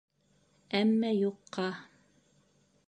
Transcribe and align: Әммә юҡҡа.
Әммә 0.79 1.11
юҡҡа. 1.17 1.67